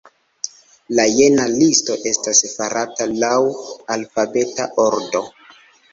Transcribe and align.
La 0.99 1.03
jena 1.17 1.43
listo 1.51 1.97
estas 2.13 2.41
farata 2.55 3.07
laŭ 3.25 3.37
alfabeta 3.97 4.69
ordo. 4.87 5.27